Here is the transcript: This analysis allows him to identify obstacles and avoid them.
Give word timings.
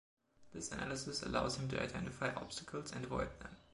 This 0.51 0.71
analysis 0.71 1.21
allows 1.21 1.57
him 1.57 1.69
to 1.69 1.79
identify 1.79 2.33
obstacles 2.33 2.91
and 2.91 3.03
avoid 3.05 3.39
them. 3.39 3.55